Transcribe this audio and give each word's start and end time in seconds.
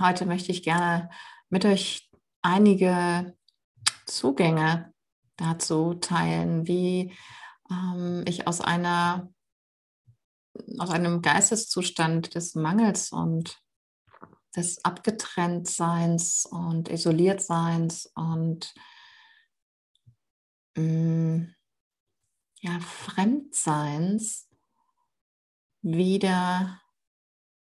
heute 0.00 0.26
möchte 0.26 0.52
ich 0.52 0.62
gerne 0.62 1.10
mit 1.48 1.64
euch 1.64 2.10
einige 2.42 3.36
Zugänge 4.06 4.92
dazu 5.36 5.94
teilen, 5.94 6.66
wie 6.66 7.14
ähm, 7.70 8.24
ich 8.26 8.46
aus 8.46 8.60
einer 8.60 9.32
aus 10.78 10.90
einem 10.90 11.22
Geisteszustand 11.22 12.34
des 12.34 12.54
Mangels 12.54 13.12
und 13.12 13.62
des 14.56 14.84
Abgetrenntseins 14.84 16.46
und 16.46 16.88
Isoliertseins 16.88 18.06
und 18.14 18.74
mh, 20.76 20.82
mm, 20.82 21.54
ja, 22.62 22.78
Fremdseins 22.80 24.48
wieder 25.82 26.80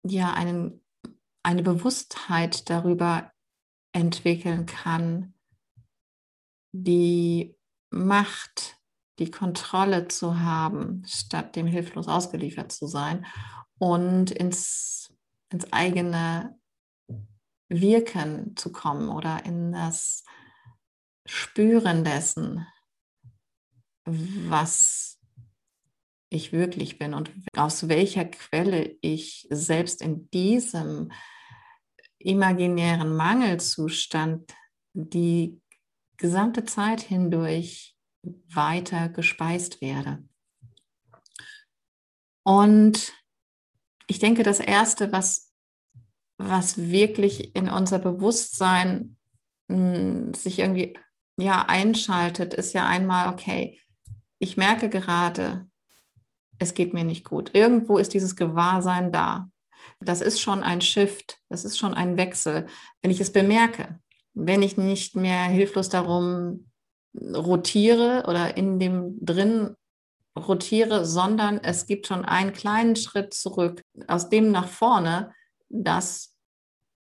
ja 0.03 0.35
einen, 0.35 0.84
eine 1.45 1.63
Bewusstheit 1.63 2.69
darüber 2.71 3.31
entwickeln 3.93 4.67
kann, 4.67 5.35
die 6.73 7.55
Macht, 7.91 8.81
die 9.21 9.31
Kontrolle 9.31 10.09
zu 10.09 10.41
haben, 10.41 11.05
statt 11.07 11.55
dem 11.55 11.67
hilflos 11.67 12.09
ausgeliefert 12.09 12.73
zu 12.73 12.87
sein 12.87 13.25
und 13.79 14.33
ins, 14.33 15.15
ins 15.51 15.73
eigene 15.73 16.59
Wirken 17.69 18.57
zu 18.57 18.73
kommen 18.73 19.09
oder 19.09 19.45
in 19.45 19.73
das 19.73 20.25
Spüren 21.27 22.05
dessen, 22.05 22.67
was 24.05 25.21
ich 26.31 26.53
wirklich 26.53 26.99
bin 26.99 27.15
und 27.15 27.31
aus 27.57 27.89
welcher 27.89 28.25
Quelle 28.25 28.97
ich 29.01 29.47
selbst 29.51 30.03
in 30.03 30.29
diesem 30.31 31.13
imaginären 32.25 33.15
Mangelzustand 33.15 34.53
die 34.93 35.61
gesamte 36.17 36.65
Zeit 36.65 37.01
hindurch 37.01 37.97
weiter 38.53 39.09
gespeist 39.09 39.81
werde. 39.81 40.25
Und 42.45 43.13
ich 44.07 44.19
denke, 44.19 44.43
das 44.43 44.61
Erste, 44.61 45.13
was, 45.13 45.53
was 46.39 46.79
wirklich 46.79 47.55
in 47.55 47.69
unser 47.69 47.99
Bewusstsein 47.99 49.17
mh, 49.69 49.77
hm, 49.77 50.35
sich 50.35 50.59
irgendwie 50.59 50.97
ja, 51.37 51.65
einschaltet, 51.67 52.55
ist 52.55 52.75
ja 52.75 52.87
einmal, 52.87 53.33
okay, 53.33 53.81
ich 54.39 54.57
merke 54.57 54.89
gerade, 54.89 55.69
es 56.59 56.75
geht 56.75 56.95
mir 56.95 57.05
nicht 57.05 57.25
gut. 57.25 57.55
Irgendwo 57.55 57.99
ist 57.99 58.15
dieses 58.15 58.37
Gewahrsein 58.37 59.11
da. 59.11 59.51
Das 60.01 60.21
ist 60.21 60.41
schon 60.41 60.63
ein 60.63 60.81
Shift, 60.81 61.39
das 61.49 61.65
ist 61.65 61.79
schon 61.79 61.95
ein 61.95 62.17
Wechsel, 62.17 62.67
wenn 63.03 63.11
ich 63.11 63.21
es 63.21 63.33
bemerke. 63.33 63.99
Wenn 64.35 64.63
ich 64.63 64.77
nicht 64.77 65.17
mehr 65.17 65.45
hilflos 65.45 65.89
darum 65.89 66.71
rotiere 67.17 68.25
oder 68.27 68.57
in 68.57 68.79
dem 68.79 69.25
drin 69.25 69.77
rotiere, 70.37 71.05
sondern 71.05 71.59
es 71.59 71.87
gibt 71.87 72.07
schon 72.07 72.25
einen 72.25 72.53
kleinen 72.53 72.97
Schritt 72.97 73.35
zurück, 73.35 73.83
aus 74.09 74.29
dem 74.29 74.51
nach 74.51 74.69
vorne, 74.69 75.33
das 75.69 76.35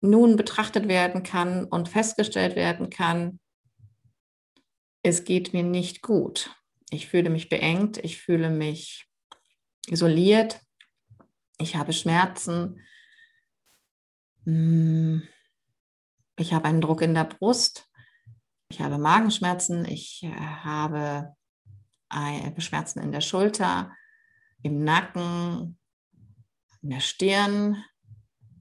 nun 0.01 0.35
betrachtet 0.35 0.87
werden 0.87 1.23
kann 1.23 1.65
und 1.65 1.89
festgestellt 1.89 2.55
werden 2.55 2.89
kann, 2.89 3.39
es 5.01 5.23
geht 5.23 5.53
mir 5.53 5.63
nicht 5.63 6.01
gut. 6.01 6.55
Ich 6.89 7.07
fühle 7.07 7.29
mich 7.29 7.49
beengt, 7.49 7.97
ich 7.97 8.21
fühle 8.21 8.49
mich 8.49 9.07
isoliert, 9.87 10.59
ich 11.63 11.75
habe 11.75 11.93
Schmerzen, 11.93 12.81
hm, 14.45 15.23
ich 16.37 16.53
habe 16.53 16.65
einen 16.65 16.81
Druck 16.81 17.01
in 17.01 17.13
der 17.13 17.23
Brust, 17.23 17.89
ich 18.69 18.81
habe 18.81 18.97
Magenschmerzen, 18.97 19.85
ich 19.85 20.23
äh, 20.23 20.35
habe 20.35 21.33
Schmerzen 22.59 22.99
in 22.99 23.11
der 23.11 23.21
Schulter, 23.21 23.91
im 24.61 24.83
Nacken, 24.83 25.79
in 26.81 26.89
der 26.89 26.99
Stirn, 26.99 27.83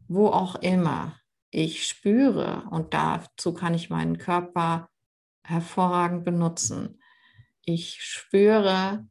wo 0.09 0.29
auch 0.29 0.55
immer. 0.57 1.19
Ich 1.51 1.87
spüre 1.87 2.67
und 2.71 2.95
dazu 2.95 3.53
kann 3.53 3.75
ich 3.75 3.91
meinen 3.91 4.17
Körper 4.17 4.91
hervorragend 5.43 6.25
benutzen. 6.25 7.01
Ich 7.65 8.03
spüre 8.03 9.07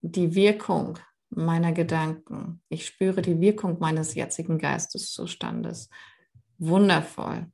die 0.00 0.34
Wirkung 0.34 0.98
meiner 1.30 1.72
Gedanken. 1.72 2.62
Ich 2.68 2.86
spüre 2.86 3.22
die 3.22 3.40
Wirkung 3.40 3.78
meines 3.78 4.14
jetzigen 4.14 4.58
Geisteszustandes. 4.58 5.88
Wundervoll. 6.58 7.50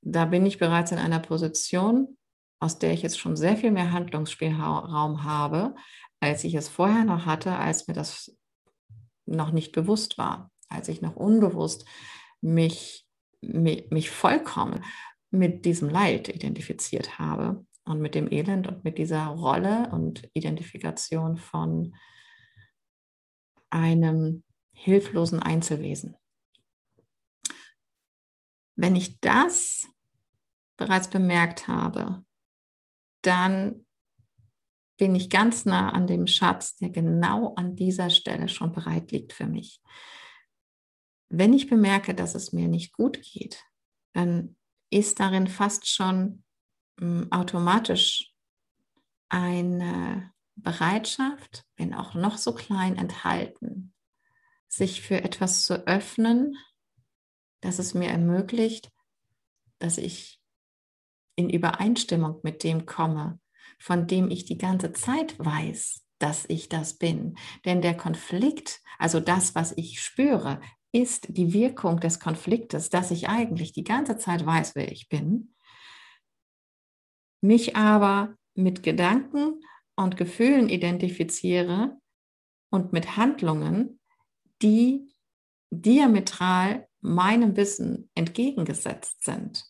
Da 0.00 0.24
bin 0.24 0.46
ich 0.46 0.58
bereits 0.58 0.92
in 0.92 0.98
einer 0.98 1.20
Position, 1.20 2.16
aus 2.60 2.78
der 2.78 2.92
ich 2.92 3.02
jetzt 3.02 3.18
schon 3.18 3.36
sehr 3.36 3.56
viel 3.56 3.70
mehr 3.70 3.92
Handlungsspielraum 3.92 5.24
habe, 5.24 5.74
als 6.20 6.44
ich 6.44 6.54
es 6.54 6.68
vorher 6.68 7.04
noch 7.04 7.26
hatte, 7.26 7.56
als 7.56 7.88
mir 7.88 7.94
das 7.94 8.36
noch 9.26 9.52
nicht 9.52 9.72
bewusst 9.72 10.18
war, 10.18 10.50
als 10.68 10.88
ich 10.88 11.02
noch 11.02 11.16
unbewusst 11.16 11.84
mich, 12.40 13.06
mich, 13.40 13.90
mich 13.90 14.10
vollkommen 14.10 14.84
mit 15.30 15.64
diesem 15.64 15.88
Leid 15.88 16.28
identifiziert 16.28 17.18
habe 17.18 17.64
und 17.84 18.00
mit 18.00 18.14
dem 18.14 18.30
Elend 18.30 18.66
und 18.68 18.84
mit 18.84 18.98
dieser 18.98 19.26
Rolle 19.26 19.90
und 19.90 20.28
Identifikation 20.34 21.36
von 21.36 21.94
einem 23.70 24.44
hilflosen 24.74 25.40
Einzelwesen. 25.40 26.16
Wenn 28.76 28.96
ich 28.96 29.20
das 29.20 29.86
bereits 30.76 31.08
bemerkt 31.08 31.68
habe, 31.68 32.24
dann 33.22 33.86
bin 34.98 35.14
ich 35.14 35.30
ganz 35.30 35.64
nah 35.64 35.90
an 35.90 36.06
dem 36.06 36.26
Schatz, 36.26 36.76
der 36.76 36.90
genau 36.90 37.54
an 37.54 37.76
dieser 37.76 38.10
Stelle 38.10 38.48
schon 38.48 38.72
bereit 38.72 39.10
liegt 39.10 39.32
für 39.32 39.46
mich. 39.46 39.82
Wenn 41.28 41.52
ich 41.54 41.68
bemerke, 41.68 42.14
dass 42.14 42.34
es 42.34 42.52
mir 42.52 42.68
nicht 42.68 42.92
gut 42.92 43.20
geht, 43.22 43.64
dann 44.12 44.56
ist 44.90 45.18
darin 45.20 45.46
fast 45.46 45.88
schon 45.88 46.44
automatisch 47.30 48.32
eine 49.28 50.32
Bereitschaft, 50.56 51.64
wenn 51.76 51.94
auch 51.94 52.14
noch 52.14 52.38
so 52.38 52.54
klein 52.54 52.96
enthalten, 52.96 53.94
sich 54.68 55.02
für 55.02 55.22
etwas 55.22 55.62
zu 55.62 55.86
öffnen, 55.86 56.56
das 57.60 57.78
es 57.78 57.94
mir 57.94 58.08
ermöglicht, 58.08 58.90
dass 59.78 59.98
ich 59.98 60.40
in 61.36 61.48
Übereinstimmung 61.50 62.40
mit 62.42 62.62
dem 62.62 62.86
komme, 62.86 63.40
von 63.78 64.06
dem 64.06 64.30
ich 64.30 64.44
die 64.44 64.58
ganze 64.58 64.92
Zeit 64.92 65.38
weiß, 65.38 66.04
dass 66.18 66.44
ich 66.48 66.68
das 66.68 66.98
bin. 66.98 67.36
Denn 67.64 67.82
der 67.82 67.96
Konflikt, 67.96 68.80
also 68.98 69.18
das, 69.18 69.54
was 69.54 69.72
ich 69.76 70.00
spüre, 70.00 70.60
ist 70.92 71.26
die 71.30 71.52
Wirkung 71.52 72.00
des 72.00 72.20
Konfliktes, 72.20 72.90
dass 72.90 73.10
ich 73.10 73.28
eigentlich 73.28 73.72
die 73.72 73.84
ganze 73.84 74.18
Zeit 74.18 74.44
weiß, 74.44 74.74
wer 74.74 74.92
ich 74.92 75.08
bin, 75.08 75.54
mich 77.42 77.76
aber 77.76 78.36
mit 78.54 78.82
Gedanken 78.82 79.60
und 79.96 80.16
Gefühlen 80.16 80.68
identifiziere 80.68 81.98
und 82.70 82.92
mit 82.92 83.16
Handlungen, 83.16 84.00
die 84.62 85.12
diametral 85.70 86.88
meinem 87.00 87.56
Wissen 87.56 88.10
entgegengesetzt 88.14 89.24
sind. 89.24 89.64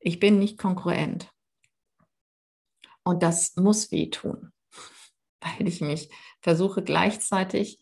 Ich 0.00 0.18
bin 0.18 0.38
nicht 0.38 0.58
konkurrent. 0.58 1.30
Und 3.04 3.22
das 3.22 3.56
muss 3.56 3.92
wehtun, 3.92 4.52
weil 5.40 5.68
ich 5.68 5.80
mich 5.80 6.10
versuche 6.40 6.82
gleichzeitig 6.82 7.78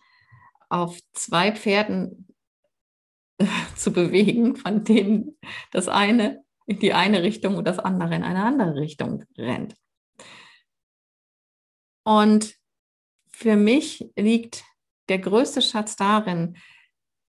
auf 0.69 0.99
zwei 1.12 1.55
Pferden 1.55 2.29
zu 3.76 3.93
bewegen, 3.93 4.56
von 4.56 4.85
denen 4.85 5.38
das 5.70 5.88
eine 5.88 6.42
in 6.67 6.79
die 6.79 6.93
eine 6.93 7.23
Richtung 7.23 7.56
und 7.56 7.67
das 7.67 7.79
andere 7.79 8.14
in 8.14 8.23
eine 8.23 8.44
andere 8.44 8.75
Richtung 8.76 9.25
rennt. 9.37 9.76
Und 12.05 12.55
für 13.31 13.56
mich 13.56 14.11
liegt 14.17 14.64
der 15.09 15.19
größte 15.19 15.62
Schatz 15.62 15.97
darin, 15.97 16.56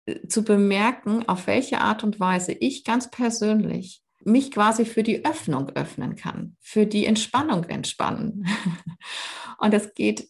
äh, 0.06 0.26
zu 0.28 0.44
bemerken, 0.44 1.28
auf 1.28 1.46
welche 1.46 1.80
Art 1.80 2.04
und 2.04 2.20
Weise 2.20 2.52
ich 2.52 2.84
ganz 2.84 3.10
persönlich 3.10 4.02
mich 4.24 4.50
quasi 4.50 4.84
für 4.84 5.02
die 5.02 5.24
Öffnung 5.24 5.70
öffnen 5.70 6.16
kann, 6.16 6.56
für 6.60 6.86
die 6.86 7.06
Entspannung 7.06 7.64
entspannen. 7.64 8.48
Und 9.58 9.72
das 9.72 9.94
geht 9.94 10.28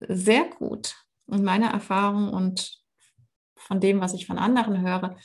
sehr 0.00 0.44
gut 0.44 0.96
in 1.28 1.44
meiner 1.44 1.70
Erfahrung 1.70 2.32
und 2.32 2.78
von 3.56 3.80
dem, 3.80 4.00
was 4.00 4.14
ich 4.14 4.26
von 4.26 4.38
anderen 4.38 4.80
höre, 4.80 5.16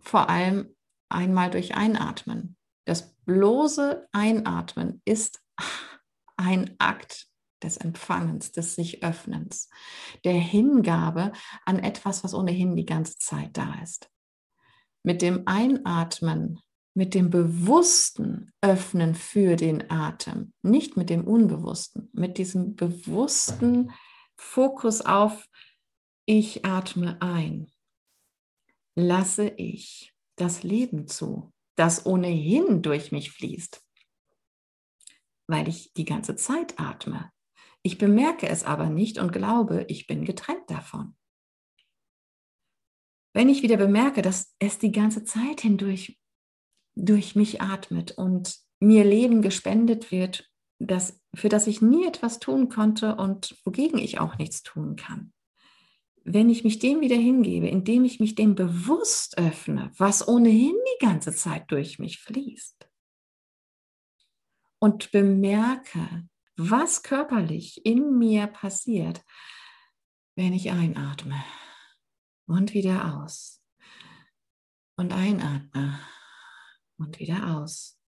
vor 0.00 0.28
allem 0.28 0.76
einmal 1.08 1.50
durch 1.50 1.74
Einatmen. 1.74 2.56
Das 2.84 3.14
bloße 3.24 4.08
Einatmen 4.12 5.02
ist 5.04 5.42
ein 6.36 6.74
Akt 6.78 7.28
des 7.62 7.76
Empfangens, 7.76 8.52
des 8.52 8.74
sich 8.74 9.02
Öffnens, 9.02 9.68
der 10.24 10.34
Hingabe 10.34 11.32
an 11.64 11.78
etwas, 11.78 12.24
was 12.24 12.34
ohnehin 12.34 12.76
die 12.76 12.86
ganze 12.86 13.18
Zeit 13.18 13.56
da 13.56 13.74
ist. 13.82 14.10
Mit 15.02 15.22
dem 15.22 15.46
Einatmen, 15.46 16.60
mit 16.94 17.14
dem 17.14 17.30
bewussten 17.30 18.52
Öffnen 18.60 19.14
für 19.14 19.56
den 19.56 19.90
Atem, 19.90 20.52
nicht 20.62 20.96
mit 20.96 21.10
dem 21.10 21.26
Unbewussten, 21.26 22.10
mit 22.12 22.38
diesem 22.38 22.74
bewussten 22.76 23.92
Fokus 24.36 25.00
auf, 25.00 25.48
ich 26.26 26.64
atme 26.64 27.20
ein, 27.20 27.70
lasse 28.94 29.48
ich 29.48 30.14
das 30.40 30.62
Leben 30.62 31.06
zu, 31.06 31.52
das 31.76 32.06
ohnehin 32.06 32.82
durch 32.82 33.12
mich 33.12 33.30
fließt, 33.30 33.80
weil 35.48 35.68
ich 35.68 35.92
die 35.94 36.04
ganze 36.04 36.36
Zeit 36.36 36.78
atme. 36.78 37.30
Ich 37.82 37.98
bemerke 37.98 38.48
es 38.48 38.64
aber 38.64 38.90
nicht 38.90 39.18
und 39.18 39.32
glaube, 39.32 39.84
ich 39.88 40.06
bin 40.06 40.24
getrennt 40.24 40.68
davon. 40.68 41.16
Wenn 43.34 43.48
ich 43.48 43.62
wieder 43.62 43.76
bemerke, 43.76 44.22
dass 44.22 44.54
es 44.58 44.78
die 44.78 44.90
ganze 44.90 45.22
Zeit 45.24 45.60
hindurch 45.60 46.18
durch 46.96 47.36
mich 47.36 47.62
atmet 47.62 48.12
und 48.12 48.58
mir 48.80 49.04
Leben 49.04 49.42
gespendet 49.42 50.10
wird, 50.10 50.50
das, 50.80 51.20
für 51.34 51.48
das 51.48 51.66
ich 51.66 51.80
nie 51.80 52.06
etwas 52.06 52.40
tun 52.40 52.68
konnte 52.68 53.16
und 53.16 53.56
wogegen 53.64 53.98
ich 53.98 54.18
auch 54.18 54.38
nichts 54.38 54.62
tun 54.62 54.96
kann. 54.96 55.32
Wenn 56.24 56.50
ich 56.50 56.64
mich 56.64 56.78
dem 56.78 57.00
wieder 57.00 57.16
hingebe, 57.16 57.68
indem 57.68 58.04
ich 58.04 58.20
mich 58.20 58.34
dem 58.34 58.54
bewusst 58.54 59.38
öffne, 59.38 59.90
was 59.96 60.26
ohnehin 60.26 60.74
die 60.74 61.04
ganze 61.04 61.32
Zeit 61.32 61.70
durch 61.70 61.98
mich 61.98 62.18
fließt, 62.20 62.88
und 64.78 65.10
bemerke, 65.10 66.28
was 66.56 67.02
körperlich 67.02 67.84
in 67.84 68.18
mir 68.18 68.46
passiert, 68.46 69.24
wenn 70.36 70.52
ich 70.52 70.70
einatme 70.70 71.42
und 72.46 72.74
wieder 72.74 73.16
aus 73.16 73.62
und 74.96 75.12
einatme 75.12 75.98
und 76.96 77.18
wieder 77.18 77.56
aus. 77.56 78.00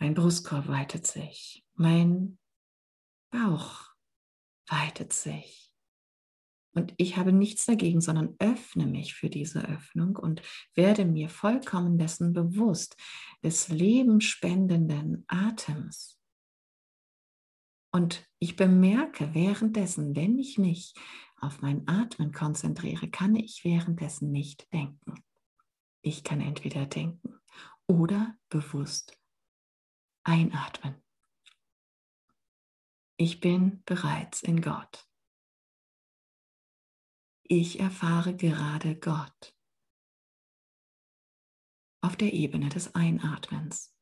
Mein 0.00 0.14
Brustkorb 0.14 0.68
weitet 0.68 1.06
sich, 1.06 1.64
mein 1.74 2.38
Bauch 3.30 3.92
weitet 4.66 5.12
sich. 5.12 5.67
Und 6.78 6.94
ich 6.96 7.16
habe 7.16 7.32
nichts 7.32 7.66
dagegen, 7.66 8.00
sondern 8.00 8.36
öffne 8.38 8.86
mich 8.86 9.14
für 9.14 9.28
diese 9.28 9.68
Öffnung 9.68 10.14
und 10.14 10.42
werde 10.74 11.04
mir 11.04 11.28
vollkommen 11.28 11.98
dessen 11.98 12.32
bewusst, 12.32 12.96
des 13.42 13.68
lebenspendenden 13.68 15.24
Atems. 15.26 16.20
Und 17.90 18.24
ich 18.38 18.54
bemerke 18.54 19.34
währenddessen, 19.34 20.14
wenn 20.14 20.38
ich 20.38 20.56
mich 20.56 20.94
auf 21.40 21.62
mein 21.62 21.88
Atmen 21.88 22.30
konzentriere, 22.30 23.08
kann 23.08 23.34
ich 23.34 23.64
währenddessen 23.64 24.30
nicht 24.30 24.72
denken. 24.72 25.24
Ich 26.00 26.22
kann 26.22 26.40
entweder 26.40 26.86
denken 26.86 27.40
oder 27.88 28.36
bewusst 28.50 29.18
einatmen. 30.22 30.94
Ich 33.16 33.40
bin 33.40 33.82
bereits 33.84 34.44
in 34.44 34.60
Gott. 34.60 35.07
Ich 37.50 37.80
erfahre 37.80 38.36
gerade 38.36 38.94
Gott 38.94 39.56
auf 42.02 42.14
der 42.14 42.34
Ebene 42.34 42.68
des 42.68 42.94
Einatmens. 42.94 43.96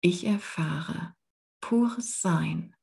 Ich 0.00 0.24
erfahre 0.24 1.16
pures 1.60 2.20
Sein, 2.20 2.76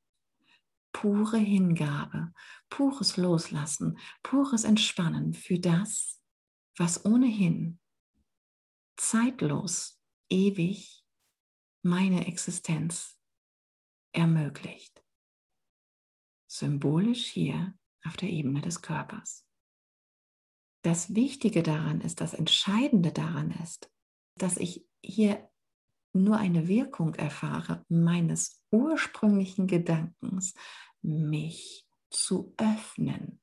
pure 0.91 1.38
Hingabe, 1.38 2.33
pures 2.69 3.15
Loslassen, 3.15 3.97
pures 4.21 4.65
Entspannen 4.65 5.33
für 5.33 5.59
das, 5.59 6.21
was 6.75 7.05
ohnehin 7.05 7.79
zeitlos, 8.97 9.97
ewig 10.29 11.05
meine 11.83 12.27
Existenz 12.27 13.17
ermöglicht. 14.11 15.01
Symbolisch 16.47 17.27
hier 17.27 17.77
auf 18.07 18.18
der 18.18 18.30
Ebene 18.30 18.62
des 18.62 18.81
Körpers. 18.81 19.45
Das 20.83 21.15
Wichtige 21.15 21.63
daran 21.63 22.01
ist, 22.01 22.21
das 22.21 22.33
Entscheidende 22.33 23.12
daran 23.12 23.51
ist, 23.63 23.92
dass 24.36 24.57
ich 24.57 24.86
hier 25.01 25.50
nur 26.13 26.38
eine 26.38 26.68
Wirkung 26.68 27.13
erfahre 27.15 27.86
meines 27.89 28.63
ursprünglichen 28.71 29.68
Gedankens, 29.68 30.54
mich 31.01 31.88
zu 32.09 32.54
öffnen. 32.57 33.42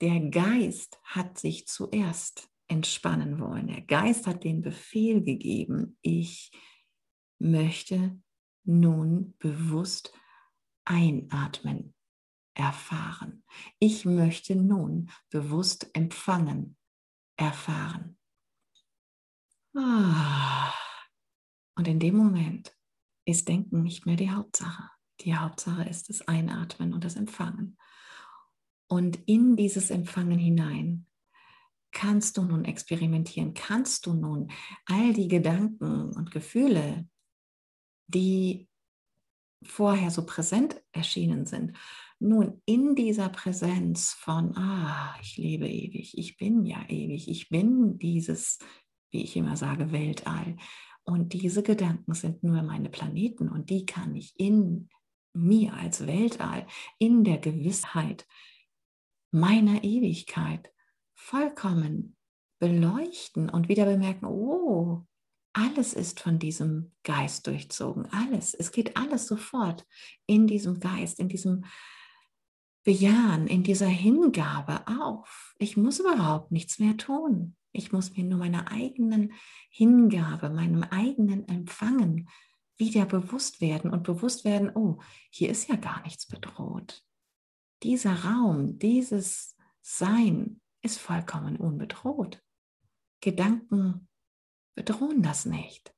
Der 0.00 0.20
Geist 0.30 1.00
hat 1.02 1.38
sich 1.38 1.66
zuerst 1.66 2.48
entspannen 2.68 3.40
wollen. 3.40 3.66
Der 3.66 3.80
Geist 3.80 4.26
hat 4.26 4.44
den 4.44 4.62
Befehl 4.62 5.22
gegeben, 5.22 5.98
ich 6.02 6.52
möchte 7.38 8.20
nun 8.64 9.34
bewusst 9.38 10.12
einatmen, 10.88 11.94
erfahren. 12.54 13.44
Ich 13.78 14.04
möchte 14.04 14.56
nun 14.56 15.10
bewusst 15.30 15.90
empfangen, 15.92 16.76
erfahren. 17.36 18.18
Ah. 19.76 20.72
Und 21.76 21.86
in 21.86 22.00
dem 22.00 22.16
Moment 22.16 22.74
ist 23.26 23.48
Denken 23.48 23.82
nicht 23.82 24.06
mehr 24.06 24.16
die 24.16 24.30
Hauptsache. 24.30 24.90
Die 25.20 25.36
Hauptsache 25.36 25.84
ist 25.84 26.08
das 26.08 26.26
Einatmen 26.26 26.94
und 26.94 27.04
das 27.04 27.16
Empfangen. 27.16 27.76
Und 28.88 29.18
in 29.26 29.56
dieses 29.56 29.90
Empfangen 29.90 30.38
hinein 30.38 31.06
kannst 31.92 32.38
du 32.38 32.42
nun 32.42 32.64
experimentieren, 32.64 33.52
kannst 33.52 34.06
du 34.06 34.14
nun 34.14 34.50
all 34.86 35.12
die 35.12 35.28
Gedanken 35.28 36.12
und 36.14 36.30
Gefühle, 36.30 37.08
die 38.06 38.67
vorher 39.62 40.10
so 40.10 40.24
präsent 40.24 40.80
erschienen 40.92 41.46
sind, 41.46 41.76
nun 42.20 42.60
in 42.64 42.94
dieser 42.94 43.28
Präsenz 43.28 44.12
von, 44.12 44.56
ah, 44.56 45.14
ich 45.22 45.36
lebe 45.36 45.68
ewig, 45.68 46.16
ich 46.18 46.36
bin 46.36 46.64
ja 46.64 46.84
ewig, 46.88 47.28
ich 47.28 47.48
bin 47.48 47.98
dieses 47.98 48.58
wie 49.10 49.22
ich 49.22 49.36
immer 49.36 49.56
sage, 49.56 49.92
Weltall. 49.92 50.56
Und 51.04 51.32
diese 51.32 51.62
Gedanken 51.62 52.14
sind 52.14 52.42
nur 52.42 52.62
meine 52.62 52.90
Planeten 52.90 53.48
und 53.48 53.70
die 53.70 53.86
kann 53.86 54.14
ich 54.14 54.38
in 54.38 54.88
mir 55.32 55.74
als 55.74 56.06
Weltall, 56.06 56.66
in 56.98 57.24
der 57.24 57.38
Gewissheit 57.38 58.26
meiner 59.30 59.84
Ewigkeit 59.84 60.72
vollkommen 61.14 62.16
beleuchten 62.58 63.48
und 63.48 63.68
wieder 63.68 63.84
bemerken, 63.84 64.26
oh, 64.26 65.06
alles 65.58 65.92
ist 65.92 66.20
von 66.20 66.38
diesem 66.38 66.92
Geist 67.02 67.46
durchzogen. 67.46 68.06
Alles. 68.12 68.54
Es 68.54 68.70
geht 68.70 68.96
alles 68.96 69.26
sofort 69.26 69.84
in 70.26 70.46
diesem 70.46 70.78
Geist, 70.78 71.18
in 71.18 71.28
diesem 71.28 71.64
Bejahen, 72.84 73.48
in 73.48 73.64
dieser 73.64 73.88
Hingabe 73.88 74.86
auf. 74.86 75.54
Ich 75.58 75.76
muss 75.76 75.98
überhaupt 75.98 76.52
nichts 76.52 76.78
mehr 76.78 76.96
tun. 76.96 77.56
Ich 77.72 77.92
muss 77.92 78.16
mir 78.16 78.24
nur 78.24 78.38
meiner 78.38 78.70
eigenen 78.70 79.32
Hingabe, 79.68 80.48
meinem 80.48 80.84
eigenen 80.84 81.46
Empfangen 81.48 82.28
wieder 82.76 83.04
bewusst 83.04 83.60
werden 83.60 83.90
und 83.90 84.04
bewusst 84.04 84.44
werden, 84.44 84.70
oh, 84.74 85.00
hier 85.30 85.50
ist 85.50 85.68
ja 85.68 85.76
gar 85.76 86.02
nichts 86.02 86.26
bedroht. 86.26 87.02
Dieser 87.82 88.24
Raum, 88.24 88.78
dieses 88.78 89.56
Sein 89.82 90.60
ist 90.82 90.98
vollkommen 90.98 91.56
unbedroht. 91.56 92.42
Gedanken 93.20 94.08
bedrohen 94.78 95.22
das 95.22 95.44
nicht. 95.44 95.92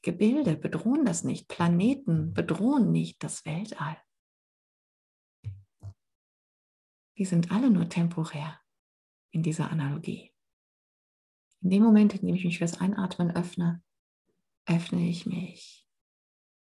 Gebilde 0.00 0.56
bedrohen 0.56 1.04
das 1.04 1.22
nicht. 1.22 1.48
Planeten 1.48 2.32
bedrohen 2.32 2.90
nicht 2.90 3.22
das 3.22 3.44
Weltall. 3.44 3.98
Die 7.18 7.26
sind 7.26 7.50
alle 7.50 7.68
nur 7.68 7.90
temporär 7.90 8.58
in 9.32 9.42
dieser 9.42 9.70
Analogie. 9.70 10.32
In 11.60 11.68
dem 11.68 11.82
Moment, 11.82 12.14
in 12.14 12.26
dem 12.26 12.36
ich 12.36 12.44
mich 12.46 12.56
fürs 12.56 12.80
Einatmen 12.80 13.36
öffne, 13.36 13.82
öffne 14.64 15.06
ich 15.06 15.26
mich 15.26 15.86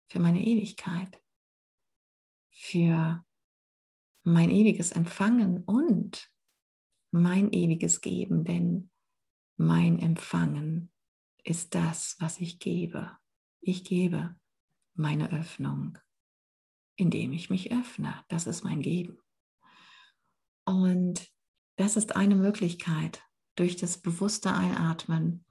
für 0.09 0.19
meine 0.19 0.45
Ewigkeit, 0.45 1.23
für 2.51 3.25
mein 4.21 4.51
ewiges 4.51 4.91
Empfangen 4.91 5.63
und 5.63 6.31
mein 7.09 7.51
ewiges 7.51 8.01
Geben, 8.01 8.43
denn 8.43 8.91
mein 9.57 9.97
Empfangen 9.97 10.91
ist 11.43 11.75
das, 11.75 12.15
was 12.19 12.39
ich 12.39 12.59
gebe. 12.59 13.11
Ich 13.61 13.83
gebe 13.83 14.35
meine 14.93 15.31
Öffnung, 15.31 15.97
indem 16.95 17.33
ich 17.33 17.49
mich 17.49 17.71
öffne. 17.71 18.13
Das 18.27 18.47
ist 18.47 18.63
mein 18.63 18.81
Geben. 18.81 19.17
Und 20.65 21.31
das 21.75 21.95
ist 21.97 22.15
eine 22.15 22.35
Möglichkeit, 22.35 23.23
durch 23.55 23.75
das 23.75 23.97
bewusste 23.97 24.53
Einatmen 24.53 25.45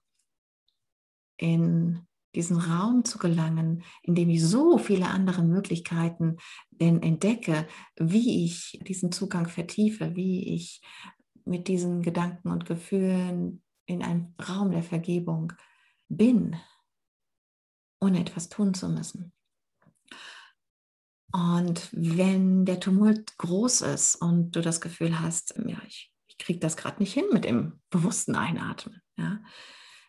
in 1.37 2.07
diesen 2.35 2.59
Raum 2.59 3.05
zu 3.05 3.19
gelangen, 3.19 3.83
in 4.03 4.15
dem 4.15 4.31
ich 4.31 4.45
so 4.45 4.79
viele 4.79 5.09
andere 5.09 5.43
Möglichkeiten 5.43 6.37
denn 6.71 7.03
entdecke, 7.03 7.67
wie 7.97 8.45
ich 8.45 8.81
diesen 8.87 9.11
Zugang 9.11 9.49
vertiefe, 9.49 10.15
wie 10.15 10.55
ich 10.55 10.81
mit 11.45 11.67
diesen 11.67 12.03
Gedanken 12.03 12.51
und 12.51 12.67
Gefühlen 12.67 13.63
in 13.87 14.03
einem 14.03 14.35
Raum 14.49 14.71
der 14.71 14.85
Vergebung 14.85 15.53
bin, 16.11 16.57
ohne 18.01 18.21
etwas 18.21 18.49
tun 18.49 18.75
zu 18.75 18.89
müssen. 18.89 19.33
Und 21.33 21.89
wenn 21.93 22.65
der 22.65 22.81
Tumult 22.81 23.39
groß 23.39 23.83
ist 23.83 24.17
und 24.17 24.53
du 24.53 24.61
das 24.61 24.81
Gefühl 24.81 25.21
hast, 25.21 25.55
ja, 25.65 25.79
ich, 25.87 26.13
ich 26.27 26.39
kriege 26.39 26.59
das 26.59 26.77
gerade 26.77 26.99
nicht 26.99 27.13
hin 27.13 27.27
mit 27.33 27.45
dem 27.45 27.81
bewussten 27.91 28.35
Einatmen, 28.35 29.01
ja, 29.17 29.41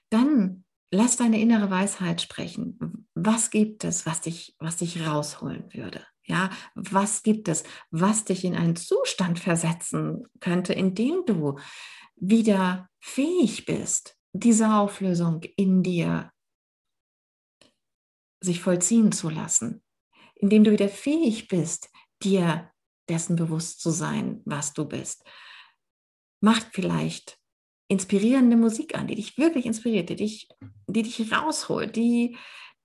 dann 0.09 0.65
lass 0.91 1.17
deine 1.17 1.39
innere 1.39 1.69
Weisheit 1.69 2.21
sprechen. 2.21 3.07
Was 3.13 3.51
gibt 3.51 3.83
es, 3.83 4.05
was 4.05 4.21
dich, 4.21 4.55
was 4.59 4.77
dich 4.77 5.05
rausholen 5.05 5.71
würde? 5.73 6.05
Ja, 6.23 6.49
was 6.75 7.23
gibt 7.23 7.47
es, 7.47 7.63
was 7.91 8.25
dich 8.25 8.43
in 8.43 8.55
einen 8.55 8.75
Zustand 8.75 9.39
versetzen 9.39 10.25
könnte, 10.39 10.73
in 10.73 10.95
dem 10.95 11.23
du 11.25 11.59
wieder 12.15 12.89
fähig 12.99 13.65
bist, 13.65 14.17
diese 14.33 14.73
Auflösung 14.73 15.41
in 15.55 15.83
dir 15.83 16.31
sich 18.41 18.61
vollziehen 18.61 19.11
zu 19.11 19.29
lassen, 19.29 19.83
indem 20.35 20.63
du 20.63 20.71
wieder 20.71 20.89
fähig 20.89 21.47
bist, 21.47 21.89
dir 22.23 22.71
dessen 23.07 23.35
bewusst 23.35 23.81
zu 23.81 23.91
sein, 23.91 24.41
was 24.45 24.73
du 24.73 24.85
bist. 24.85 25.23
Macht 26.41 26.69
vielleicht 26.71 27.37
inspirierende 27.87 28.55
Musik 28.55 28.97
an, 28.97 29.07
die 29.07 29.15
dich 29.15 29.37
wirklich 29.37 29.65
inspiriert, 29.65 30.09
die 30.09 30.15
dich, 30.15 30.47
die 30.87 31.03
dich 31.03 31.31
rausholt, 31.31 31.95
die 31.95 32.37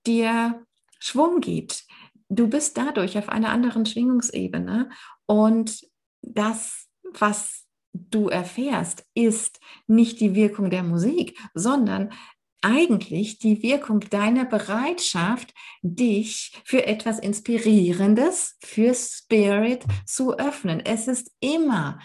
dir 0.05 0.65
Schwung 0.99 1.39
gibt. 1.39 1.85
Du 2.29 2.47
bist 2.47 2.77
dadurch 2.77 3.17
auf 3.17 3.29
einer 3.29 3.49
anderen 3.49 3.85
Schwingungsebene 3.85 4.89
und 5.25 5.87
das, 6.21 6.87
was 7.13 7.66
du 8.09 8.29
erfährst, 8.29 9.05
ist 9.13 9.59
nicht 9.87 10.19
die 10.19 10.35
Wirkung 10.35 10.69
der 10.69 10.83
Musik, 10.83 11.37
sondern 11.53 12.11
eigentlich 12.61 13.39
die 13.39 13.61
Wirkung 13.61 13.99
deiner 13.99 14.45
Bereitschaft, 14.45 15.53
dich 15.81 16.59
für 16.65 16.85
etwas 16.85 17.19
Inspirierendes, 17.19 18.57
für 18.63 18.93
Spirit 18.93 19.85
zu 20.05 20.37
öffnen. 20.37 20.79
Es 20.79 21.07
ist 21.07 21.31
immer 21.39 21.99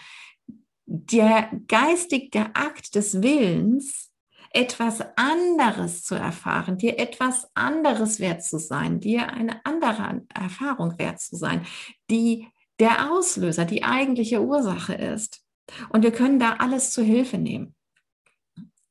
der 0.85 1.49
geistige 1.67 2.55
Akt 2.55 2.95
des 2.95 3.21
Willens, 3.21 4.11
etwas 4.51 5.01
anderes 5.15 6.03
zu 6.03 6.13
erfahren, 6.13 6.77
dir 6.77 6.99
etwas 6.99 7.47
anderes 7.55 8.19
wert 8.19 8.43
zu 8.43 8.59
sein, 8.59 8.99
dir 8.99 9.33
eine 9.33 9.65
andere 9.65 10.21
Erfahrung 10.33 10.99
wert 10.99 11.19
zu 11.19 11.35
sein, 11.35 11.65
die 12.11 12.47
der 12.79 13.11
Auslöser, 13.11 13.65
die 13.65 13.83
eigentliche 13.83 14.41
Ursache 14.41 14.93
ist. 14.93 15.42
Und 15.89 16.03
wir 16.03 16.11
können 16.11 16.39
da 16.39 16.57
alles 16.59 16.91
zu 16.91 17.01
Hilfe 17.03 17.37
nehmen 17.37 17.75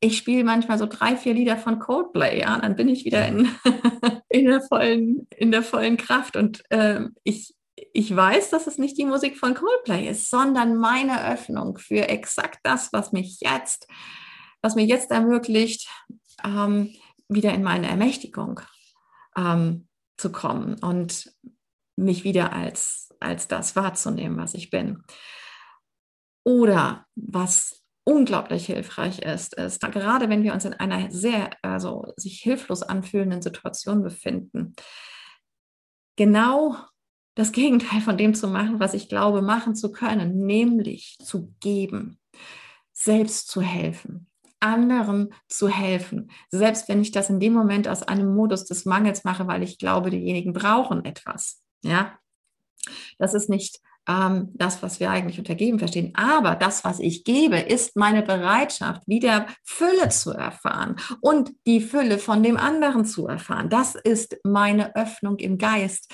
ich 0.02 0.18
spiele 0.18 0.42
manchmal 0.42 0.78
so 0.78 0.86
drei, 0.86 1.16
vier 1.16 1.32
Lieder 1.32 1.56
von 1.56 1.78
Coldplay, 1.78 2.40
ja, 2.40 2.58
dann 2.58 2.74
bin 2.74 2.88
ich 2.88 3.04
wieder 3.04 3.26
in, 3.28 3.48
in, 4.28 4.46
der, 4.46 4.60
vollen, 4.60 5.28
in 5.36 5.52
der 5.52 5.62
vollen 5.62 5.96
Kraft. 5.96 6.36
Und 6.36 6.64
äh, 6.70 7.02
ich, 7.22 7.54
ich 7.76 8.14
weiß, 8.14 8.50
dass 8.50 8.66
es 8.66 8.78
nicht 8.78 8.98
die 8.98 9.04
Musik 9.04 9.38
von 9.38 9.54
Coldplay 9.54 10.08
ist, 10.08 10.28
sondern 10.28 10.76
meine 10.76 11.24
Öffnung 11.32 11.78
für 11.78 12.08
exakt 12.08 12.58
das, 12.64 12.92
was 12.92 13.12
mich 13.12 13.38
jetzt, 13.40 13.86
was 14.60 14.74
mir 14.74 14.84
jetzt 14.84 15.12
ermöglicht, 15.12 15.88
ähm, 16.44 16.92
wieder 17.28 17.54
in 17.54 17.62
meine 17.62 17.88
Ermächtigung 17.88 18.60
ähm, 19.36 19.86
zu 20.16 20.32
kommen 20.32 20.80
und 20.82 21.32
mich 21.94 22.24
wieder 22.24 22.52
als, 22.52 23.14
als 23.20 23.46
das 23.46 23.76
wahrzunehmen, 23.76 24.36
was 24.36 24.54
ich 24.54 24.70
bin. 24.70 25.04
Oder 26.44 27.06
was 27.14 27.82
unglaublich 28.04 28.66
hilfreich 28.66 29.20
ist, 29.20 29.54
ist, 29.54 29.80
gerade 29.80 30.28
wenn 30.28 30.42
wir 30.42 30.52
uns 30.52 30.64
in 30.64 30.74
einer 30.74 31.10
sehr, 31.10 31.50
also 31.62 32.12
sich 32.16 32.40
hilflos 32.40 32.82
anfühlenden 32.82 33.42
Situation 33.42 34.02
befinden, 34.02 34.74
genau 36.16 36.76
das 37.34 37.52
Gegenteil 37.52 38.00
von 38.00 38.18
dem 38.18 38.34
zu 38.34 38.48
machen, 38.48 38.80
was 38.80 38.94
ich 38.94 39.08
glaube, 39.08 39.40
machen 39.40 39.74
zu 39.74 39.92
können, 39.92 40.44
nämlich 40.44 41.16
zu 41.22 41.54
geben, 41.60 42.18
selbst 42.92 43.48
zu 43.48 43.62
helfen, 43.62 44.28
anderen 44.60 45.32
zu 45.48 45.68
helfen, 45.68 46.30
selbst 46.50 46.88
wenn 46.88 47.00
ich 47.00 47.10
das 47.10 47.30
in 47.30 47.40
dem 47.40 47.52
Moment 47.52 47.88
aus 47.88 48.02
einem 48.02 48.34
Modus 48.34 48.64
des 48.64 48.84
Mangels 48.84 49.24
mache, 49.24 49.46
weil 49.46 49.62
ich 49.62 49.78
glaube, 49.78 50.10
diejenigen 50.10 50.52
brauchen 50.52 51.04
etwas. 51.04 51.62
Ja, 51.82 52.18
das 53.18 53.32
ist 53.34 53.48
nicht 53.48 53.80
ähm, 54.08 54.50
das, 54.54 54.82
was 54.82 55.00
wir 55.00 55.10
eigentlich 55.10 55.38
unter 55.38 55.54
geben 55.54 55.78
verstehen. 55.78 56.12
Aber 56.14 56.56
das, 56.56 56.84
was 56.84 56.98
ich 56.98 57.24
gebe, 57.24 57.58
ist 57.58 57.96
meine 57.96 58.22
Bereitschaft, 58.22 59.02
wieder 59.06 59.46
Fülle 59.64 60.08
zu 60.08 60.32
erfahren 60.32 60.96
und 61.20 61.52
die 61.66 61.80
Fülle 61.80 62.18
von 62.18 62.42
dem 62.42 62.56
anderen 62.56 63.04
zu 63.04 63.26
erfahren. 63.26 63.68
Das 63.70 63.94
ist 63.94 64.36
meine 64.44 64.94
Öffnung 64.96 65.38
im 65.38 65.58
Geist, 65.58 66.12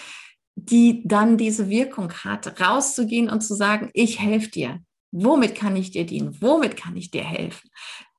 die 0.55 1.03
dann 1.07 1.39
diese 1.39 1.69
Wirkung 1.71 2.13
hat, 2.13 2.61
rauszugehen 2.61 3.31
und 3.31 3.43
zu 3.43 3.55
sagen, 3.55 3.91
ich 3.95 4.21
helfe 4.21 4.51
dir. 4.51 4.81
Womit 5.11 5.55
kann 5.55 5.77
ich 5.77 5.91
dir 5.91 6.05
dienen? 6.05 6.37
Womit 6.41 6.77
kann 6.77 6.97
ich 6.97 7.11
dir 7.11 7.25
helfen? 7.25 7.71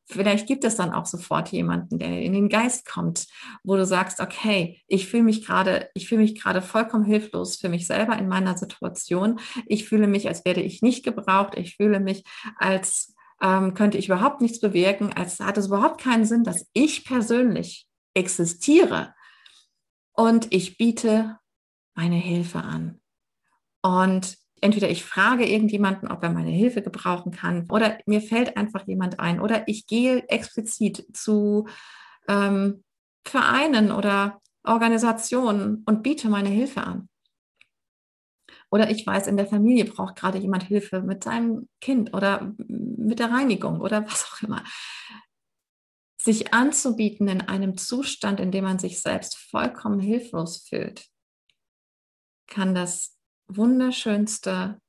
Vielleicht 0.09 0.47
gibt 0.47 0.63
es 0.63 0.75
dann 0.75 0.91
auch 0.91 1.05
sofort 1.05 1.49
jemanden, 1.49 1.99
der 1.99 2.21
in 2.21 2.33
den 2.33 2.49
Geist 2.49 2.85
kommt, 2.87 3.27
wo 3.63 3.75
du 3.75 3.85
sagst, 3.85 4.19
okay, 4.19 4.81
ich 4.87 5.07
fühle 5.07 5.23
mich 5.23 5.45
gerade, 5.45 5.89
ich 5.93 6.07
fühle 6.07 6.21
mich 6.21 6.39
gerade 6.39 6.61
vollkommen 6.61 7.05
hilflos 7.05 7.57
für 7.57 7.69
mich 7.69 7.85
selber 7.87 8.17
in 8.17 8.27
meiner 8.27 8.57
Situation. 8.57 9.39
Ich 9.67 9.87
fühle 9.87 10.07
mich, 10.07 10.27
als 10.27 10.43
werde 10.45 10.61
ich 10.61 10.81
nicht 10.81 11.03
gebraucht. 11.03 11.57
Ich 11.57 11.75
fühle 11.75 11.99
mich, 11.99 12.23
als 12.57 13.15
ähm, 13.41 13.73
könnte 13.73 13.97
ich 13.97 14.07
überhaupt 14.07 14.41
nichts 14.41 14.59
bewirken, 14.59 15.13
als 15.13 15.39
hat 15.39 15.57
es 15.57 15.67
überhaupt 15.67 16.01
keinen 16.01 16.25
Sinn, 16.25 16.43
dass 16.43 16.67
ich 16.73 17.05
persönlich 17.05 17.87
existiere. 18.13 19.13
Und 20.13 20.47
ich 20.51 20.77
biete 20.77 21.37
meine 21.95 22.17
Hilfe 22.17 22.59
an. 22.59 22.99
Und 23.81 24.37
entweder 24.61 24.89
ich 24.89 25.03
frage 25.03 25.45
irgendjemanden, 25.45 26.09
ob 26.09 26.23
er 26.23 26.31
meine 26.31 26.51
Hilfe 26.51 26.81
gebrauchen 26.81 27.31
kann, 27.31 27.67
oder 27.69 27.97
mir 28.05 28.21
fällt 28.21 28.57
einfach 28.57 28.87
jemand 28.87 29.19
ein, 29.19 29.39
oder 29.39 29.67
ich 29.67 29.87
gehe 29.87 30.27
explizit 30.29 31.05
zu 31.15 31.67
ähm, 32.27 32.83
Vereinen 33.25 33.91
oder 33.91 34.41
Organisationen 34.63 35.83
und 35.85 36.03
biete 36.03 36.29
meine 36.29 36.49
Hilfe 36.49 36.81
an. 36.81 37.09
Oder 38.71 38.91
ich 38.91 39.05
weiß, 39.05 39.27
in 39.27 39.37
der 39.37 39.47
Familie 39.47 39.85
braucht 39.85 40.15
gerade 40.15 40.37
jemand 40.37 40.63
Hilfe 40.63 41.01
mit 41.01 41.23
seinem 41.23 41.67
Kind 41.81 42.13
oder 42.13 42.53
mit 42.57 43.19
der 43.19 43.31
Reinigung 43.31 43.81
oder 43.81 44.05
was 44.09 44.25
auch 44.25 44.43
immer. 44.43 44.63
Sich 46.21 46.53
anzubieten 46.53 47.27
in 47.27 47.41
einem 47.41 47.77
Zustand, 47.77 48.39
in 48.39 48.51
dem 48.51 48.65
man 48.65 48.77
sich 48.77 49.01
selbst 49.01 49.37
vollkommen 49.37 49.99
hilflos 49.99 50.57
fühlt, 50.67 51.07
kann 52.47 52.75
das 52.75 53.18
wunderschönste 53.49 54.79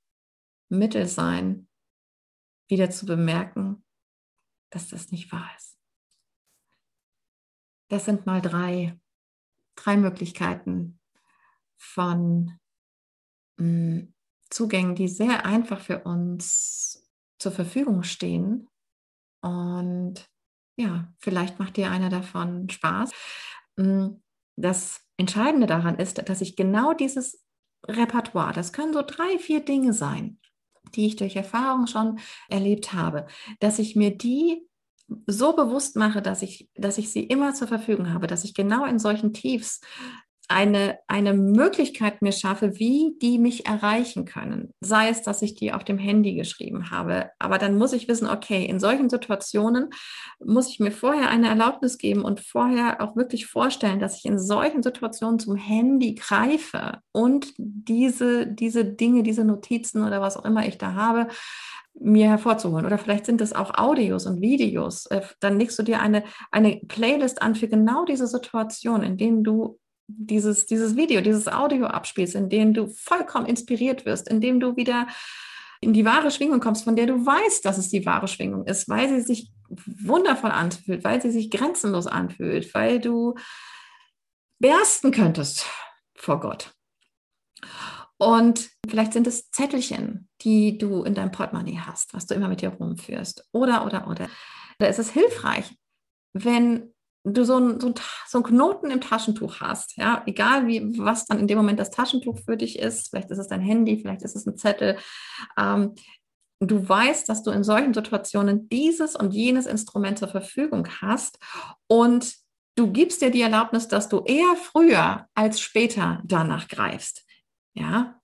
Mittel 0.69 1.09
sein, 1.09 1.69
wieder 2.69 2.91
zu 2.91 3.07
bemerken, 3.07 3.85
dass 4.71 4.89
das 4.89 5.11
nicht 5.11 5.33
wahr 5.33 5.51
ist. 5.57 5.77
Das 7.89 8.05
sind 8.05 8.27
mal 8.27 8.41
drei, 8.41 9.01
drei 9.75 9.97
Möglichkeiten 9.97 11.01
von 11.77 12.59
mh, 13.57 13.67
mm, 13.67 14.15
Zugängen, 14.51 14.97
die 14.97 15.09
sehr 15.09 15.47
einfach 15.47 15.81
für 15.81 16.03
uns 16.03 17.09
zur 17.39 17.53
Verfügung 17.53 18.03
stehen. 18.03 18.69
Und 19.43 20.29
ja, 20.77 21.13
vielleicht 21.19 21.59
macht 21.59 21.77
dir 21.77 21.91
einer 21.91 22.11
davon 22.11 22.69
Spaß. 22.69 23.13
Mm, 23.77 24.09
das 24.57 25.05
Entscheidende 25.17 25.67
daran 25.67 25.99
ist, 25.99 26.29
dass 26.29 26.41
ich 26.41 26.57
genau 26.57 26.95
dieses 26.95 27.45
Repertoire. 27.87 28.53
Das 28.53 28.73
können 28.73 28.93
so 28.93 29.03
drei, 29.03 29.39
vier 29.39 29.65
Dinge 29.65 29.93
sein, 29.93 30.39
die 30.95 31.07
ich 31.07 31.17
durch 31.17 31.37
Erfahrung 31.37 31.87
schon 31.87 32.19
erlebt 32.49 32.93
habe, 32.93 33.27
dass 33.59 33.79
ich 33.79 33.97
mir 33.97 34.17
die 34.17 34.67
so 35.27 35.55
bewusst 35.55 35.97
mache, 35.97 36.23
dass 36.23 36.43
ich, 36.43 36.71
dass 36.75 36.99
ich 36.99 37.11
sie 37.11 37.25
immer 37.25 37.55
zur 37.55 37.69
Verfügung 37.69 38.13
habe, 38.13 38.27
dass 38.27 38.45
ich 38.45 38.55
genau 38.55 38.85
in 38.85 38.99
solchen 38.99 39.33
Tiefs 39.33 39.81
eine, 40.51 40.99
eine 41.07 41.33
Möglichkeit 41.33 42.23
mir 42.23 42.33
schaffe, 42.33 42.79
wie 42.79 43.17
die 43.23 43.39
mich 43.39 43.67
erreichen 43.67 44.25
können. 44.25 44.75
Sei 44.81 45.09
es, 45.09 45.23
dass 45.23 45.43
ich 45.43 45.55
die 45.55 45.73
auf 45.73 45.85
dem 45.85 45.97
Handy 45.97 46.35
geschrieben 46.35 46.91
habe. 46.91 47.31
Aber 47.39 47.59
dann 47.59 47.79
muss 47.79 47.93
ich 47.93 48.09
wissen, 48.09 48.29
okay, 48.29 48.65
in 48.65 48.81
solchen 48.81 49.09
Situationen 49.09 49.91
muss 50.45 50.69
ich 50.69 50.81
mir 50.81 50.91
vorher 50.91 51.31
eine 51.31 51.49
Erlaubnis 51.49 51.99
geben 51.99 52.23
und 52.23 52.41
vorher 52.41 53.01
auch 53.01 53.15
wirklich 53.15 53.47
vorstellen, 53.47 54.01
dass 54.01 54.19
ich 54.19 54.25
in 54.25 54.39
solchen 54.39 54.83
Situationen 54.83 55.39
zum 55.39 55.55
Handy 55.57 56.17
greife 56.17 56.99
und 57.13 57.53
diese, 57.57 58.47
diese 58.47 58.85
Dinge, 58.85 59.23
diese 59.23 59.45
Notizen 59.45 60.03
oder 60.05 60.21
was 60.21 60.37
auch 60.37 60.45
immer 60.45 60.67
ich 60.67 60.79
da 60.79 60.95
habe, 60.95 61.29
mir 61.95 62.29
hervorzuholen. 62.29 62.87
Oder 62.87 62.99
vielleicht 62.99 63.27
sind 63.27 63.41
es 63.41 63.53
auch 63.53 63.75
Audios 63.77 64.27
und 64.27 64.41
Videos. 64.41 65.07
Äh, 65.07 65.23
dann 65.41 65.59
legst 65.59 65.79
du 65.79 65.83
dir 65.83 66.01
eine, 66.01 66.25
eine 66.51 66.81
Playlist 66.89 67.43
an 67.43 67.55
für 67.55 67.69
genau 67.69 68.05
diese 68.05 68.27
Situation, 68.27 69.03
in 69.03 69.17
denen 69.17 69.45
du 69.45 69.80
dieses, 70.17 70.67
dieses 70.67 70.97
Video, 70.97 71.21
dieses 71.21 71.49
Audio 71.49 71.87
abspielst, 71.87 72.35
in 72.35 72.49
dem 72.49 72.75
du 72.75 72.89
vollkommen 72.89 73.47
inspiriert 73.47 74.05
wirst, 74.05 74.29
in 74.29 74.41
dem 74.41 74.61
du 74.61 74.77
wieder 74.77 75.07
in 75.81 75.93
die 75.93 76.05
wahre 76.05 76.31
Schwingung 76.31 76.61
kommst, 76.61 76.85
von 76.85 76.97
der 76.97 77.07
du 77.07 77.25
weißt, 77.25 77.65
dass 77.65 77.79
es 77.79 77.89
die 77.89 78.05
wahre 78.05 78.29
Schwingung 78.29 78.67
ist, 78.67 78.89
weil 78.89 79.09
sie 79.09 79.21
sich 79.23 79.51
wundervoll 79.69 80.51
anfühlt, 80.51 81.05
weil 81.05 81.23
sie 81.23 81.31
sich 81.31 81.51
grenzenlos 81.51 82.07
anfühlt, 82.07 82.75
weil 82.75 83.01
du 83.01 83.35
bersten 84.59 85.11
könntest 85.11 85.67
vor 86.15 86.41
Gott. 86.41 86.73
Und 88.19 88.69
vielleicht 88.87 89.15
sind 89.15 89.27
es 89.27 89.51
Zettelchen, 89.51 90.29
die 90.43 90.77
du 90.77 91.05
in 91.05 91.15
deinem 91.15 91.31
Portemonnaie 91.31 91.79
hast, 91.79 92.13
was 92.13 92.27
du 92.27 92.35
immer 92.35 92.49
mit 92.49 92.61
dir 92.61 92.69
rumführst. 92.69 93.49
Oder, 93.53 93.87
oder, 93.87 94.07
oder. 94.09 94.29
Da 94.79 94.87
ist 94.87 94.99
es 94.99 95.11
hilfreich, 95.11 95.75
wenn 96.35 96.90
du 97.25 97.45
so 97.45 97.57
einen 97.57 97.81
so 97.81 97.93
so 98.27 98.39
ein 98.39 98.45
Knoten 98.45 98.91
im 98.91 99.01
Taschentuch 99.01 99.61
hast, 99.61 99.97
ja, 99.97 100.23
egal 100.27 100.67
wie, 100.67 100.99
was 100.99 101.27
dann 101.27 101.39
in 101.39 101.47
dem 101.47 101.59
Moment 101.59 101.79
das 101.79 101.91
Taschentuch 101.91 102.39
für 102.45 102.57
dich 102.57 102.79
ist, 102.79 103.11
vielleicht 103.11 103.31
ist 103.31 103.39
es 103.39 103.49
dein 103.49 103.61
Handy, 103.61 103.99
vielleicht 103.99 104.23
ist 104.23 104.37
es 104.37 104.47
ein 104.47 104.57
Zettel, 104.57 104.97
ähm, 105.59 105.95
du 106.61 106.89
weißt, 106.89 107.29
dass 107.29 107.43
du 107.43 107.51
in 107.51 107.65
solchen 107.65 107.95
Situationen 107.95 108.69
dieses 108.69 109.17
und 109.17 109.33
jenes 109.33 109.67
Instrument 109.67 110.19
zur 110.19 110.29
Verfügung 110.29 110.89
hast 111.01 111.39
und 111.87 112.35
du 112.77 112.93
gibst 112.93 113.23
dir 113.23 113.31
die 113.31 113.43
Erlaubnis, 113.43 113.89
dass 113.89 114.09
du 114.09 114.23
eher 114.25 114.57
früher 114.57 115.27
als 115.35 115.61
später 115.61 116.23
danach 116.25 116.69
greifst. 116.69 117.27
Ja, 117.75 118.20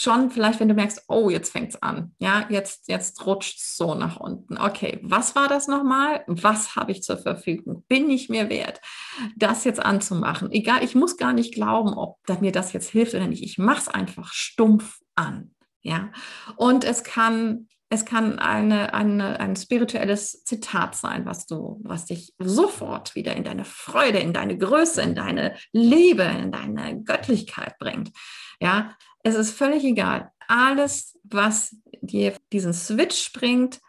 schon 0.00 0.30
vielleicht, 0.30 0.60
wenn 0.60 0.68
du 0.68 0.74
merkst, 0.74 1.04
oh, 1.08 1.30
jetzt 1.30 1.52
fängt 1.52 1.70
es 1.70 1.82
an. 1.82 2.14
Ja, 2.18 2.46
jetzt, 2.48 2.88
jetzt 2.88 3.24
rutscht 3.26 3.58
es 3.58 3.76
so 3.76 3.94
nach 3.94 4.18
unten. 4.18 4.58
Okay, 4.58 4.98
was 5.02 5.34
war 5.34 5.48
das 5.48 5.68
nochmal? 5.68 6.24
Was 6.26 6.76
habe 6.76 6.92
ich 6.92 7.02
zur 7.02 7.18
Verfügung? 7.18 7.84
Bin 7.88 8.10
ich 8.10 8.28
mir 8.28 8.48
wert, 8.48 8.80
das 9.36 9.64
jetzt 9.64 9.80
anzumachen? 9.80 10.50
Egal, 10.52 10.82
ich 10.82 10.94
muss 10.94 11.16
gar 11.16 11.32
nicht 11.32 11.54
glauben, 11.54 11.94
ob 11.94 12.18
mir 12.40 12.52
das 12.52 12.72
jetzt 12.72 12.90
hilft 12.90 13.14
oder 13.14 13.26
nicht. 13.26 13.42
Ich 13.42 13.58
mache 13.58 13.80
es 13.80 13.88
einfach 13.88 14.32
stumpf 14.32 15.00
an. 15.14 15.52
Ja, 15.82 16.10
und 16.56 16.84
es 16.84 17.04
kann 17.04 17.68
es 17.88 18.04
kann 18.04 18.38
eine, 18.40 18.94
eine, 18.94 19.38
ein 19.38 19.54
spirituelles 19.54 20.42
Zitat 20.42 20.96
sein, 20.96 21.24
was 21.24 21.46
du, 21.46 21.80
was 21.84 22.06
dich 22.06 22.34
sofort 22.38 23.14
wieder 23.14 23.36
in 23.36 23.44
deine 23.44 23.64
Freude, 23.64 24.18
in 24.18 24.32
deine 24.32 24.58
Größe, 24.58 25.02
in 25.02 25.14
deine 25.14 25.56
Liebe, 25.72 26.24
in 26.24 26.50
deine 26.50 27.02
Göttlichkeit 27.04 27.78
bringt. 27.78 28.10
Ja, 28.60 28.96
es 29.26 29.34
ist 29.34 29.50
völlig 29.50 29.82
egal. 29.82 30.30
Alles, 30.46 31.18
was 31.24 31.76
dir 32.00 32.36
diesen 32.52 32.72
Switch 32.72 33.32
bringt, 33.32 33.80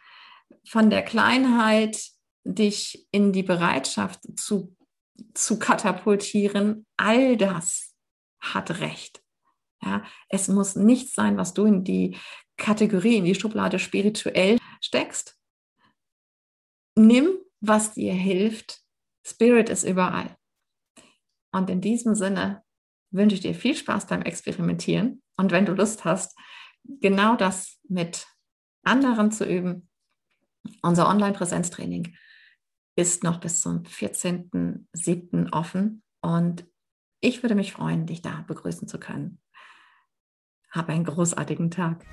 von 0.66 0.90
der 0.90 1.04
Kleinheit 1.04 2.10
dich 2.44 3.08
in 3.12 3.34
die 3.34 3.44
Bereitschaft 3.44 4.22
zu, 4.36 4.76
zu 5.36 5.60
katapultieren, 5.60 6.88
all 6.98 7.38
das 7.38 7.94
hat 8.40 8.80
Recht. 8.80 9.22
Ja, 9.84 10.04
es 10.30 10.48
muss 10.48 10.76
nichts 10.76 11.14
sein, 11.14 11.38
was 11.38 11.54
du 11.54 11.66
in 11.66 11.84
die 11.84 12.18
Kategorie, 12.58 13.18
in 13.18 13.26
die 13.26 13.36
Schublade 13.36 13.78
spirituell 13.78 14.58
steckst. 14.82 15.38
Nimm, 16.96 17.38
was 17.60 17.94
dir 17.94 18.14
hilft. 18.14 18.82
Spirit 19.24 19.70
ist 19.70 19.84
überall. 19.84 20.36
Und 21.52 21.70
in 21.70 21.80
diesem 21.80 22.16
Sinne 22.16 22.64
wünsche 23.12 23.36
ich 23.36 23.42
dir 23.42 23.54
viel 23.54 23.76
Spaß 23.76 24.08
beim 24.08 24.22
Experimentieren. 24.22 25.22
Und 25.38 25.52
wenn 25.52 25.66
du 25.66 25.74
Lust 25.74 26.06
hast, 26.06 26.38
genau 26.84 27.36
das 27.36 27.80
mit 27.88 28.28
anderen 28.84 29.32
zu 29.32 29.46
üben, 29.46 29.90
unser 30.82 31.08
Online-Präsenztraining 31.08 32.16
ist 32.96 33.24
noch 33.24 33.40
bis 33.40 33.62
zum 33.62 33.84
14.07. 33.84 35.54
offen. 35.54 36.04
Und 36.22 36.66
ich 37.22 37.44
würde 37.44 37.56
mich 37.56 37.74
freuen, 37.74 38.06
dich 38.06 38.22
da 38.22 38.44
begrüßen 38.48 38.88
zu 38.88 39.00
können. 39.00 39.40
Hab 40.72 40.90
einen 40.90 41.06
großartigen 41.06 41.72
Tag. 41.72 42.04